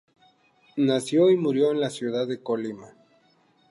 [0.77, 2.87] Nació y murió en la ciudad de Colima.